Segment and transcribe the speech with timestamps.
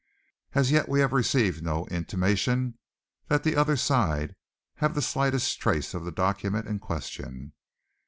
[0.53, 2.79] As yet we have received no intimation
[3.27, 4.35] that the other side
[4.77, 7.53] have the slightest trace of the document in question.